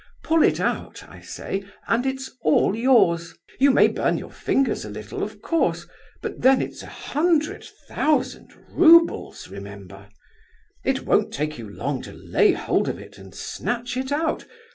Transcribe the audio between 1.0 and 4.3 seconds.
I say, and it's all yours. You may burn